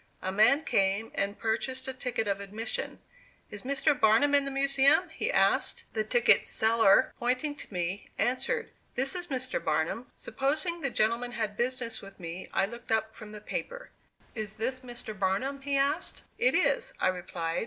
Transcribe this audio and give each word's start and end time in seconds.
A 0.23 0.31
man 0.31 0.63
came 0.63 1.11
and 1.13 1.37
purchased 1.37 1.87
a 1.87 1.93
ticket 1.93 2.27
of 2.27 2.39
admission. 2.39 2.97
"Is 3.51 3.61
Mr. 3.61 3.93
Barnum 3.93 4.33
in 4.33 4.45
the 4.45 4.49
Museum?" 4.49 5.09
he 5.09 5.31
asked. 5.31 5.83
The 5.93 6.03
ticket 6.03 6.43
seller, 6.43 7.13
pointing 7.19 7.53
to 7.57 7.71
me, 7.71 8.09
answered, 8.17 8.71
"This 8.95 9.13
is 9.13 9.27
Mr. 9.27 9.63
Barnum." 9.63 10.11
Supposing 10.17 10.81
the 10.81 10.89
gentleman 10.89 11.33
had 11.33 11.55
business 11.55 12.01
with 12.01 12.19
me, 12.19 12.49
I 12.51 12.65
looked 12.65 12.91
up 12.91 13.15
from 13.15 13.31
the 13.31 13.41
paper. 13.41 13.91
"Is 14.33 14.55
this 14.57 14.79
Mr. 14.79 15.13
Barnum?" 15.13 15.61
he 15.61 15.77
asked. 15.77 16.23
"It 16.39 16.55
is," 16.55 16.95
I 16.99 17.09
replied. 17.09 17.59